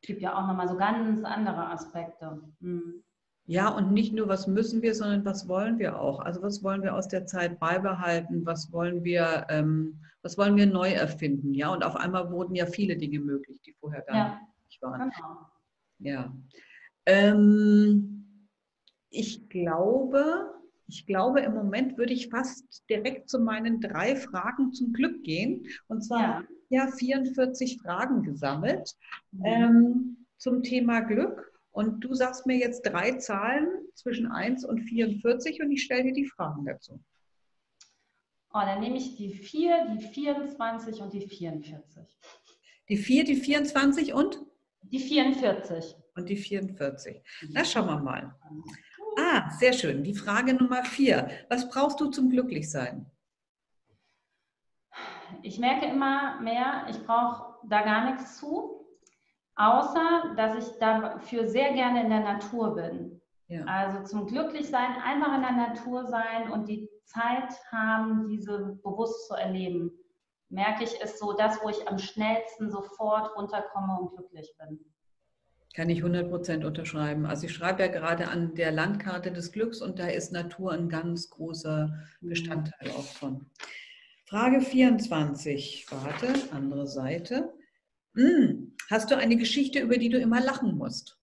es 0.00 0.06
gibt 0.06 0.20
ja 0.20 0.36
auch 0.36 0.46
nochmal 0.46 0.68
so 0.68 0.76
ganz 0.76 1.24
andere 1.24 1.68
Aspekte. 1.68 2.40
Mhm. 2.60 3.04
Ja, 3.46 3.68
und 3.68 3.92
nicht 3.92 4.14
nur, 4.14 4.28
was 4.28 4.46
müssen 4.46 4.80
wir, 4.80 4.94
sondern 4.94 5.24
was 5.24 5.48
wollen 5.48 5.78
wir 5.78 6.00
auch? 6.00 6.20
Also 6.20 6.40
was 6.40 6.62
wollen 6.62 6.82
wir 6.82 6.94
aus 6.94 7.08
der 7.08 7.26
Zeit 7.26 7.60
beibehalten? 7.60 8.46
Was 8.46 8.72
wollen 8.72 9.04
wir, 9.04 9.46
ähm, 9.50 10.00
was 10.22 10.38
wollen 10.38 10.56
wir 10.56 10.66
neu 10.66 10.90
erfinden? 10.90 11.52
Ja, 11.52 11.70
und 11.70 11.84
auf 11.84 11.96
einmal 11.96 12.30
wurden 12.30 12.54
ja 12.54 12.64
viele 12.64 12.96
Dinge 12.96 13.20
möglich, 13.20 13.60
die 13.60 13.74
vorher 13.74 14.00
gar 14.02 14.16
ja, 14.16 14.40
nicht 14.64 14.80
waren. 14.80 15.10
Genau. 15.10 15.38
Ja. 15.98 16.34
Ähm, 17.04 18.48
ich 19.10 19.48
glaube, 19.50 20.50
ich 20.86 21.06
glaube, 21.06 21.40
im 21.40 21.54
Moment 21.54 21.98
würde 21.98 22.12
ich 22.12 22.28
fast 22.28 22.82
direkt 22.88 23.28
zu 23.28 23.38
meinen 23.38 23.80
drei 23.80 24.16
Fragen 24.16 24.72
zum 24.72 24.92
Glück 24.92 25.22
gehen. 25.22 25.66
Und 25.86 26.02
zwar 26.02 26.20
ja, 26.70 26.86
ja 26.86 26.88
44 26.88 27.80
Fragen 27.82 28.22
gesammelt 28.22 28.96
mhm. 29.32 29.44
ähm, 29.44 30.26
zum 30.38 30.62
Thema 30.62 31.00
Glück. 31.00 31.53
Und 31.74 32.04
du 32.04 32.14
sagst 32.14 32.46
mir 32.46 32.56
jetzt 32.56 32.82
drei 32.82 33.16
Zahlen 33.18 33.66
zwischen 33.94 34.30
1 34.30 34.64
und 34.64 34.78
44 34.78 35.60
und 35.60 35.72
ich 35.72 35.82
stelle 35.82 36.04
dir 36.04 36.12
die 36.12 36.24
Fragen 36.24 36.64
dazu. 36.64 37.02
Oh, 38.52 38.60
dann 38.60 38.78
nehme 38.78 38.96
ich 38.96 39.16
die 39.16 39.34
4, 39.34 39.96
die 39.96 40.06
24 40.06 41.00
und 41.00 41.12
die 41.12 41.28
44. 41.28 42.04
Die 42.88 42.96
4, 42.96 43.24
die 43.24 43.34
24 43.34 44.14
und? 44.14 44.40
Die 44.82 45.00
44. 45.00 45.96
Und 46.14 46.28
die 46.28 46.36
44. 46.36 47.20
Na, 47.50 47.64
schauen 47.64 47.86
wir 47.86 47.98
mal. 47.98 48.38
Ah, 49.18 49.50
sehr 49.50 49.72
schön. 49.72 50.04
Die 50.04 50.14
Frage 50.14 50.54
Nummer 50.54 50.84
4. 50.84 51.28
Was 51.48 51.68
brauchst 51.68 51.98
du 51.98 52.06
zum 52.06 52.30
Glücklichsein? 52.30 53.10
Ich 55.42 55.58
merke 55.58 55.86
immer 55.86 56.40
mehr, 56.40 56.86
ich 56.88 57.04
brauche 57.04 57.66
da 57.68 57.82
gar 57.82 58.12
nichts 58.12 58.38
zu, 58.38 58.83
außer 59.56 60.34
dass 60.36 60.56
ich 60.56 60.78
dafür 60.78 61.46
sehr 61.46 61.72
gerne 61.72 62.02
in 62.02 62.10
der 62.10 62.20
Natur 62.20 62.74
bin. 62.74 63.20
Ja. 63.48 63.64
Also 63.66 64.02
zum 64.04 64.26
Glücklichsein 64.26 64.96
einfach 65.04 65.34
in 65.34 65.42
der 65.42 65.52
Natur 65.52 66.06
sein 66.06 66.50
und 66.50 66.68
die 66.68 66.88
Zeit 67.04 67.52
haben, 67.70 68.28
diese 68.28 68.78
bewusst 68.82 69.28
zu 69.28 69.34
erleben 69.34 69.92
merke 70.54 70.84
ich, 70.84 71.00
ist 71.00 71.18
so 71.18 71.32
das, 71.32 71.58
wo 71.62 71.68
ich 71.68 71.86
am 71.88 71.98
schnellsten 71.98 72.70
sofort 72.70 73.36
runterkomme 73.36 73.98
und 74.00 74.16
glücklich 74.16 74.54
bin. 74.58 74.78
Kann 75.74 75.90
ich 75.90 76.04
100% 76.04 76.64
unterschreiben. 76.64 77.26
Also 77.26 77.46
ich 77.46 77.52
schreibe 77.52 77.82
ja 77.82 77.88
gerade 77.88 78.28
an 78.28 78.54
der 78.54 78.70
Landkarte 78.70 79.32
des 79.32 79.50
Glücks 79.50 79.82
und 79.82 79.98
da 79.98 80.06
ist 80.06 80.32
Natur 80.32 80.72
ein 80.72 80.88
ganz 80.88 81.30
großer 81.30 81.92
mhm. 82.20 82.28
Bestandteil 82.28 82.90
auch 82.90 83.02
von. 83.02 83.50
Frage 84.26 84.60
24. 84.60 85.86
Warte, 85.90 86.32
andere 86.52 86.86
Seite. 86.86 87.52
Hm, 88.14 88.76
hast 88.90 89.10
du 89.10 89.16
eine 89.16 89.36
Geschichte, 89.36 89.80
über 89.80 89.96
die 89.96 90.08
du 90.08 90.18
immer 90.18 90.40
lachen 90.40 90.76
musst? 90.78 91.18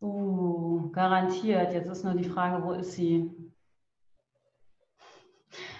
Oh, 0.00 0.90
garantiert. 0.92 1.72
Jetzt 1.72 1.88
ist 1.88 2.04
nur 2.04 2.14
die 2.14 2.28
Frage, 2.28 2.64
wo 2.64 2.72
ist 2.72 2.92
sie? 2.92 3.30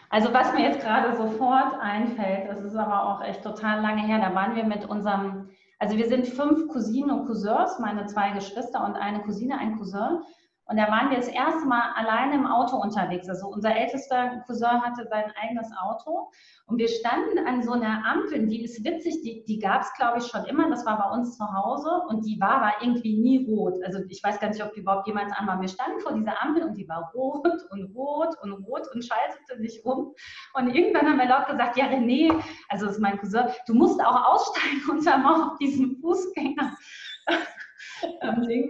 Also 0.09 0.33
was 0.33 0.53
mir 0.55 0.63
jetzt 0.63 0.81
gerade 0.81 1.17
sofort 1.17 1.75
einfällt, 1.81 2.49
das 2.49 2.63
ist 2.63 2.77
aber 2.77 3.03
auch 3.05 3.23
echt 3.23 3.43
total 3.43 3.83
lange 3.83 4.07
her, 4.07 4.21
da 4.21 4.35
waren 4.35 4.55
wir 4.55 4.65
mit 4.65 4.85
unserem, 4.89 5.51
also 5.81 5.97
wir 5.97 6.07
sind 6.07 6.29
fünf 6.29 6.69
Cousinen 6.69 7.11
und 7.11 7.27
Cousins, 7.27 7.79
meine 7.81 8.07
zwei 8.07 8.31
Geschwister 8.31 8.85
und 8.85 8.95
eine 8.95 9.23
Cousine, 9.23 9.59
ein 9.59 9.77
Cousin. 9.77 10.23
Und 10.69 10.77
da 10.79 10.89
waren 10.89 11.11
wir 11.11 11.17
das 11.17 11.29
erste 11.29 11.65
Mal 11.67 11.93
alleine 11.95 12.35
im 12.35 12.47
Auto 12.47 12.77
unterwegs. 12.77 13.29
Also 13.29 13.47
unser 13.47 13.75
ältester 13.75 14.43
Cousin 14.47 14.83
hatte 14.83 15.07
sein 15.09 15.33
eigenes 15.41 15.71
Auto. 15.81 16.31
Und 16.67 16.79
wir 16.79 16.89
standen 16.89 17.47
an 17.47 17.63
so 17.63 17.73
einer 17.73 18.05
Ampel, 18.05 18.47
die 18.49 18.65
ist 18.65 18.85
witzig, 18.85 19.23
die, 19.23 19.45
die 19.45 19.61
gab 19.61 19.83
es, 19.83 19.93
glaube 19.95 20.19
ich, 20.19 20.27
schon 20.27 20.45
immer. 20.47 20.69
Das 20.69 20.85
war 20.85 20.99
bei 20.99 21.17
uns 21.17 21.37
zu 21.37 21.45
Hause 21.45 22.03
und 22.09 22.27
die 22.27 22.41
war 22.41 22.63
aber 22.63 22.73
irgendwie 22.81 23.17
nie 23.17 23.47
rot. 23.47 23.75
Also 23.85 24.01
ich 24.09 24.23
weiß 24.25 24.41
gar 24.41 24.49
nicht, 24.49 24.63
ob 24.63 24.75
die 24.75 24.81
überhaupt 24.81 25.07
jemals 25.07 25.33
an 25.33 25.47
war. 25.47 25.61
Wir 25.61 25.69
standen 25.69 26.01
vor 26.01 26.13
dieser 26.15 26.43
Ampel 26.43 26.65
und 26.65 26.75
die 26.75 26.89
war 26.89 27.13
rot 27.15 27.47
und 27.71 27.95
rot 27.95 28.35
und 28.43 28.53
rot 28.67 28.89
und 28.93 29.05
schaltete 29.05 29.61
nicht 29.61 29.85
um. 29.85 30.15
Und 30.55 30.75
irgendwann 30.75 31.07
haben 31.07 31.19
wir 31.19 31.29
laut 31.29 31.47
gesagt, 31.47 31.77
ja 31.77 31.87
René, 31.87 32.35
also 32.69 32.87
das 32.87 32.97
ist 32.97 33.01
mein 33.01 33.19
Cousin, 33.19 33.47
du 33.69 33.75
musst 33.75 34.05
auch 34.05 34.35
aussteigen 34.35 34.83
und 34.91 35.07
dann 35.07 35.25
auch 35.25 35.53
auf 35.53 35.59
diesen 35.59 36.01
Fußgänger. 36.01 36.77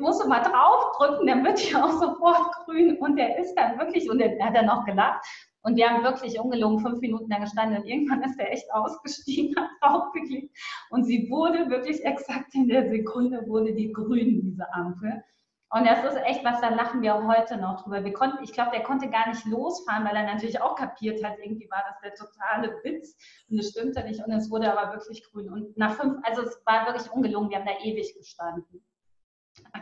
Musst 0.00 0.22
du 0.22 0.28
mal 0.28 0.40
draufdrücken, 0.40 1.26
der 1.26 1.42
wird 1.44 1.70
ja 1.70 1.84
auch 1.84 1.92
sofort 1.92 2.52
grün 2.64 2.96
und 2.98 3.16
der 3.16 3.38
ist 3.38 3.54
dann 3.54 3.78
wirklich, 3.78 4.10
und 4.10 4.18
der 4.18 4.38
hat 4.44 4.56
dann 4.56 4.66
noch 4.66 4.84
gelacht. 4.84 5.24
Und 5.62 5.74
wir 5.74 5.90
haben 5.90 6.04
wirklich 6.04 6.38
ungelogen 6.38 6.78
fünf 6.78 7.00
Minuten 7.00 7.28
da 7.28 7.38
gestanden 7.38 7.78
und 7.78 7.88
irgendwann 7.88 8.22
ist 8.22 8.38
der 8.38 8.52
echt 8.52 8.72
ausgestiegen, 8.72 9.56
hat 9.60 9.68
draufgeklickt 9.80 10.56
und 10.90 11.04
sie 11.04 11.28
wurde 11.28 11.68
wirklich 11.68 12.04
exakt 12.04 12.54
in 12.54 12.68
der 12.68 12.88
Sekunde 12.88 13.44
wurde 13.48 13.74
die 13.74 13.92
grün, 13.92 14.42
diese 14.42 14.72
Ampel. 14.72 15.24
Und 15.70 15.84
das 15.84 16.04
ist 16.04 16.16
echt 16.24 16.44
was, 16.44 16.60
da 16.60 16.68
lachen 16.68 17.02
wir 17.02 17.26
heute 17.26 17.56
noch 17.56 17.82
drüber. 17.82 18.04
Wir 18.04 18.12
konnten, 18.12 18.44
ich 18.44 18.52
glaube, 18.52 18.70
der 18.70 18.84
konnte 18.84 19.10
gar 19.10 19.28
nicht 19.28 19.44
losfahren, 19.46 20.04
weil 20.04 20.14
er 20.14 20.22
natürlich 20.22 20.60
auch 20.60 20.76
kapiert 20.76 21.24
hat, 21.24 21.38
irgendwie 21.42 21.68
war 21.68 21.82
das 21.88 22.00
der 22.00 22.14
totale 22.14 22.80
Witz 22.84 23.16
und 23.50 23.58
es 23.58 23.70
stimmte 23.70 24.04
nicht 24.04 24.24
und 24.24 24.32
es 24.32 24.48
wurde 24.48 24.72
aber 24.72 24.92
wirklich 24.92 25.24
grün. 25.24 25.50
Und 25.50 25.76
nach 25.76 25.94
fünf, 25.96 26.18
also 26.22 26.42
es 26.42 26.62
war 26.64 26.86
wirklich 26.86 27.10
ungelogen, 27.10 27.50
wir 27.50 27.58
haben 27.58 27.66
da 27.66 27.84
ewig 27.84 28.14
gestanden. 28.16 28.86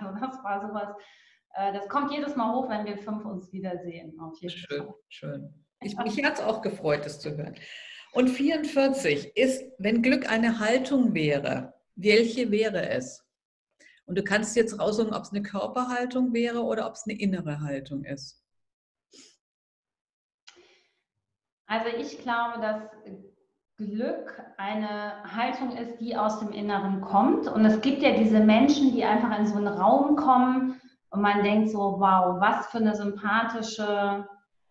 Also 0.01 0.19
das 0.19 0.43
war 0.43 0.67
sowas, 0.67 0.97
äh, 1.55 1.73
das 1.73 1.89
kommt 1.89 2.13
jedes 2.13 2.37
Mal 2.37 2.55
hoch, 2.55 2.69
wenn 2.69 2.85
wir 2.85 2.99
fünf 2.99 3.25
uns 3.25 3.53
wiedersehen. 3.53 4.19
Auf 4.21 4.37
jeden 4.41 4.57
schön, 4.57 4.79
Fall. 4.79 4.95
schön. 5.09 5.55
Ich, 5.81 5.99
mich 5.99 6.25
hat 6.25 6.35
es 6.35 6.41
auch 6.41 6.63
gefreut, 6.63 7.05
das 7.05 7.21
zu 7.21 7.37
hören. 7.37 7.57
Und 8.13 8.29
44 8.29 9.37
ist, 9.37 9.65
wenn 9.77 10.01
Glück 10.01 10.31
eine 10.31 10.59
Haltung 10.59 11.13
wäre, 11.13 11.75
welche 11.95 12.51
wäre 12.51 12.89
es? 12.89 13.23
Und 14.07 14.17
du 14.17 14.25
kannst 14.25 14.57
jetzt 14.57 14.79
raussuchen, 14.81 15.13
ob 15.13 15.25
es 15.25 15.33
eine 15.33 15.43
Körperhaltung 15.43 16.33
wäre 16.33 16.63
oder 16.63 16.87
ob 16.87 16.95
es 16.95 17.05
eine 17.07 17.19
innere 17.19 17.61
Haltung 17.61 18.05
ist. 18.05 18.43
Also 21.67 21.89
ich 21.97 22.19
glaube, 22.19 22.61
dass 22.61 22.83
Glück 23.77 24.41
eine 24.57 25.25
Haltung 25.35 25.77
ist, 25.77 26.01
die 26.01 26.17
aus 26.17 26.39
dem 26.39 26.53
Inneren 26.53 27.01
kommt. 27.01 27.49
Und 27.49 27.65
es 27.65 27.81
gibt 27.81 28.03
ja 28.03 28.13
diese 28.13 28.41
Menschen, 28.41 28.93
die 28.93 29.05
einfach 29.05 29.37
in 29.39 29.47
so 29.47 29.57
einen 29.57 29.69
Raum 29.69 30.17
kommen 30.17 30.81
und 31.11 31.21
man 31.21 31.43
denkt 31.43 31.71
so, 31.71 31.79
wow, 31.79 32.41
was 32.41 32.67
für 32.69 32.79
eine 32.79 32.95
sympathische, 32.95 34.29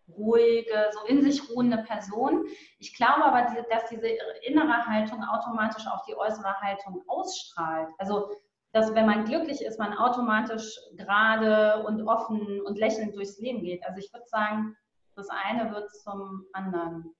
ruhige, 0.08 0.90
so 0.92 1.06
in 1.06 1.22
sich 1.22 1.50
ruhende 1.50 1.78
Person. 1.78 2.44
Ich 2.78 2.96
glaube 2.96 3.24
aber, 3.24 3.46
dass 3.70 3.88
diese 3.88 4.08
innere 4.42 4.86
Haltung 4.86 5.22
automatisch 5.24 5.86
auch 5.86 6.04
die 6.04 6.16
äußere 6.16 6.54
Haltung 6.60 7.02
ausstrahlt. 7.06 7.88
Also, 7.98 8.30
dass 8.72 8.94
wenn 8.94 9.06
man 9.06 9.24
glücklich 9.24 9.62
ist, 9.62 9.78
man 9.78 9.96
automatisch 9.96 10.78
gerade 10.96 11.84
und 11.86 12.06
offen 12.06 12.60
und 12.62 12.78
lächelnd 12.78 13.14
durchs 13.14 13.38
Leben 13.38 13.62
geht. 13.62 13.84
Also 13.86 13.98
ich 13.98 14.12
würde 14.12 14.26
sagen, 14.26 14.76
das 15.14 15.28
eine 15.30 15.72
wird 15.72 15.90
zum 15.92 16.44
anderen. 16.52 17.14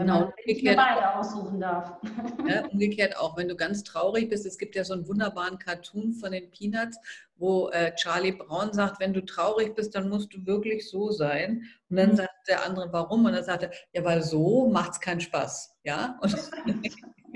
Genau. 0.00 0.32
Ich 0.44 0.62
mir 0.62 0.76
beide 0.76 1.16
aussuchen 1.16 1.60
darf. 1.60 1.92
Ja, 2.48 2.66
umgekehrt 2.66 3.16
auch, 3.18 3.36
wenn 3.36 3.48
du 3.48 3.56
ganz 3.56 3.84
traurig 3.84 4.30
bist. 4.30 4.46
Es 4.46 4.58
gibt 4.58 4.74
ja 4.74 4.84
so 4.84 4.94
einen 4.94 5.06
wunderbaren 5.06 5.58
Cartoon 5.58 6.14
von 6.14 6.32
den 6.32 6.50
Peanuts, 6.50 6.98
wo 7.36 7.68
äh, 7.70 7.94
Charlie 7.94 8.32
Brown 8.32 8.72
sagt, 8.72 9.00
wenn 9.00 9.12
du 9.12 9.24
traurig 9.24 9.74
bist, 9.74 9.94
dann 9.94 10.08
musst 10.08 10.32
du 10.32 10.46
wirklich 10.46 10.88
so 10.88 11.10
sein. 11.10 11.64
Und 11.90 11.96
dann 11.96 12.12
mhm. 12.12 12.16
sagt 12.16 12.48
der 12.48 12.64
andere, 12.64 12.92
warum? 12.92 13.26
Und 13.26 13.32
dann 13.32 13.44
sagt 13.44 13.64
er, 13.64 13.70
ja, 13.92 14.04
weil 14.04 14.22
so 14.22 14.68
macht 14.68 14.92
es 14.92 15.00
keinen 15.00 15.20
Spaß. 15.20 15.76
Ja? 15.84 16.18
Und 16.22 16.32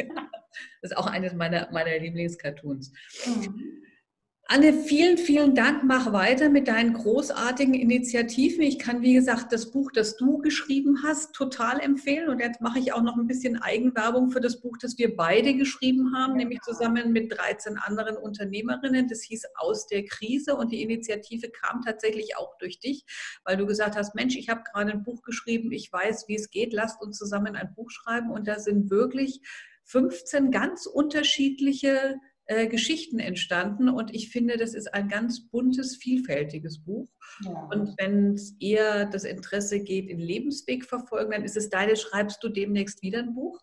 das 0.82 0.90
ist 0.90 0.96
auch 0.96 1.06
eines 1.06 1.34
meiner, 1.34 1.68
meiner 1.72 1.98
Lieblingscartoons. 1.98 2.92
Mhm. 3.26 3.81
Anne, 4.46 4.74
vielen, 4.74 5.16
vielen 5.16 5.54
Dank. 5.54 5.84
Mach 5.84 6.12
weiter 6.12 6.50
mit 6.50 6.68
deinen 6.68 6.92
großartigen 6.92 7.74
Initiativen. 7.74 8.60
Ich 8.62 8.78
kann, 8.78 9.00
wie 9.00 9.14
gesagt, 9.14 9.50
das 9.52 9.70
Buch, 9.70 9.90
das 9.92 10.16
du 10.16 10.38
geschrieben 10.38 11.02
hast, 11.04 11.32
total 11.32 11.80
empfehlen. 11.80 12.28
Und 12.28 12.40
jetzt 12.40 12.60
mache 12.60 12.78
ich 12.78 12.92
auch 12.92 13.02
noch 13.02 13.16
ein 13.16 13.26
bisschen 13.26 13.62
Eigenwerbung 13.62 14.30
für 14.30 14.40
das 14.40 14.60
Buch, 14.60 14.76
das 14.78 14.98
wir 14.98 15.16
beide 15.16 15.54
geschrieben 15.54 16.14
haben, 16.14 16.34
nämlich 16.34 16.60
zusammen 16.60 17.12
mit 17.12 17.32
13 17.32 17.78
anderen 17.78 18.16
Unternehmerinnen. 18.16 19.08
Das 19.08 19.22
hieß 19.22 19.44
Aus 19.54 19.86
der 19.86 20.04
Krise. 20.04 20.56
Und 20.56 20.72
die 20.72 20.82
Initiative 20.82 21.48
kam 21.48 21.80
tatsächlich 21.80 22.36
auch 22.36 22.58
durch 22.58 22.78
dich, 22.78 23.06
weil 23.44 23.56
du 23.56 23.64
gesagt 23.64 23.96
hast, 23.96 24.14
Mensch, 24.14 24.36
ich 24.36 24.50
habe 24.50 24.64
gerade 24.70 24.92
ein 24.92 25.04
Buch 25.04 25.22
geschrieben, 25.22 25.72
ich 25.72 25.90
weiß, 25.90 26.26
wie 26.28 26.34
es 26.34 26.50
geht, 26.50 26.74
lasst 26.74 27.00
uns 27.00 27.16
zusammen 27.16 27.56
ein 27.56 27.72
Buch 27.74 27.90
schreiben. 27.90 28.30
Und 28.30 28.48
da 28.48 28.58
sind 28.58 28.90
wirklich 28.90 29.40
15 29.84 30.50
ganz 30.50 30.86
unterschiedliche 30.86 32.16
äh, 32.46 32.66
Geschichten 32.66 33.18
entstanden 33.18 33.88
und 33.88 34.14
ich 34.14 34.30
finde, 34.30 34.56
das 34.56 34.74
ist 34.74 34.92
ein 34.92 35.08
ganz 35.08 35.48
buntes, 35.48 35.96
vielfältiges 35.96 36.82
Buch. 36.82 37.08
Ja. 37.44 37.68
Und 37.72 37.94
wenn 37.98 38.34
es 38.34 38.56
eher 38.58 39.06
das 39.06 39.24
Interesse 39.24 39.80
geht 39.80 40.08
in 40.08 40.18
Lebensweg 40.18 40.84
verfolgen, 40.84 41.30
dann 41.30 41.44
ist 41.44 41.56
es 41.56 41.70
deine, 41.70 41.96
schreibst 41.96 42.42
du 42.42 42.48
demnächst 42.48 43.02
wieder 43.02 43.20
ein 43.20 43.34
Buch? 43.34 43.60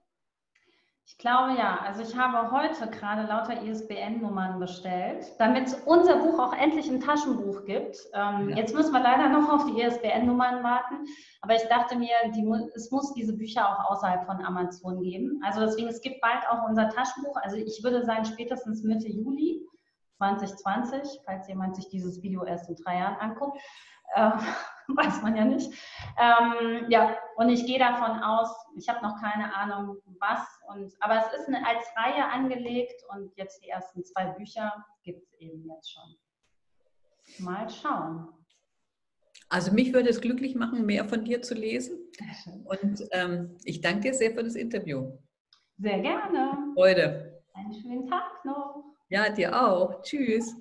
Ich 1.09 1.17
glaube 1.17 1.57
ja. 1.57 1.79
Also 1.83 2.03
ich 2.03 2.15
habe 2.15 2.51
heute 2.51 2.87
gerade 2.87 3.23
lauter 3.23 3.63
ISBN-Nummern 3.63 4.59
bestellt, 4.59 5.25
damit 5.39 5.65
es 5.65 5.73
unser 5.73 6.17
Buch 6.17 6.37
auch 6.37 6.53
endlich 6.53 6.87
ein 6.87 6.99
Taschenbuch 6.99 7.65
gibt. 7.65 7.97
Ähm, 8.13 8.49
ja. 8.49 8.57
Jetzt 8.57 8.75
müssen 8.75 8.93
wir 8.93 9.01
leider 9.01 9.27
noch 9.27 9.51
auf 9.51 9.65
die 9.65 9.81
ISBN-Nummern 9.81 10.63
warten. 10.63 11.07
Aber 11.41 11.55
ich 11.55 11.63
dachte 11.63 11.97
mir, 11.97 12.13
die, 12.35 12.47
es 12.75 12.91
muss 12.91 13.11
diese 13.15 13.35
Bücher 13.35 13.67
auch 13.67 13.89
außerhalb 13.89 14.23
von 14.27 14.45
Amazon 14.45 15.01
geben. 15.01 15.41
Also 15.43 15.61
deswegen, 15.61 15.87
es 15.87 15.99
gibt 16.01 16.21
bald 16.21 16.47
auch 16.47 16.69
unser 16.69 16.89
Taschenbuch. 16.89 17.37
Also 17.41 17.57
ich 17.57 17.81
würde 17.83 18.05
sagen, 18.05 18.25
spätestens 18.25 18.83
Mitte 18.83 19.09
Juli 19.09 19.65
2020, 20.17 21.21
falls 21.25 21.47
jemand 21.47 21.75
sich 21.75 21.89
dieses 21.89 22.21
Video 22.21 22.43
erst 22.43 22.69
in 22.69 22.75
drei 22.75 22.99
Jahren 22.99 23.15
anguckt. 23.15 23.59
Äh, 24.13 24.29
weiß 24.95 25.21
man 25.21 25.35
ja 25.35 25.45
nicht. 25.45 25.71
Ähm, 26.17 26.85
ja, 26.89 27.17
und 27.35 27.49
ich 27.49 27.65
gehe 27.65 27.79
davon 27.79 28.21
aus, 28.21 28.49
ich 28.77 28.89
habe 28.89 29.05
noch 29.05 29.19
keine 29.21 29.53
Ahnung, 29.55 29.97
was. 30.19 30.41
Und, 30.67 30.93
aber 30.99 31.19
es 31.19 31.39
ist 31.39 31.47
eine, 31.47 31.65
als 31.65 31.85
Reihe 31.95 32.25
angelegt 32.25 33.01
und 33.09 33.35
jetzt 33.35 33.63
die 33.63 33.69
ersten 33.69 34.03
zwei 34.03 34.25
Bücher 34.25 34.85
gibt 35.03 35.23
es 35.23 35.33
eben 35.39 35.65
jetzt 35.65 35.91
schon. 35.91 36.15
Mal 37.39 37.69
schauen. 37.69 38.29
Also 39.49 39.71
mich 39.71 39.93
würde 39.93 40.09
es 40.09 40.21
glücklich 40.21 40.55
machen, 40.55 40.85
mehr 40.85 41.05
von 41.05 41.23
dir 41.23 41.41
zu 41.41 41.55
lesen. 41.55 41.97
Und 42.65 43.03
ähm, 43.11 43.57
ich 43.63 43.81
danke 43.81 44.01
dir 44.01 44.13
sehr 44.13 44.31
für 44.31 44.43
das 44.43 44.55
Interview. 44.55 45.17
Sehr 45.77 45.99
gerne. 45.99 46.71
Freude. 46.75 47.41
Einen 47.53 47.73
schönen 47.73 48.07
Tag 48.07 48.45
noch. 48.45 48.83
Ja, 49.09 49.29
dir 49.29 49.59
auch. 49.59 50.01
Tschüss. 50.03 50.55